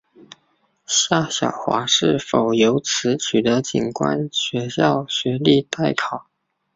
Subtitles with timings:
[0.87, 6.25] 夏晓华是否由此取得警官学校学历待考。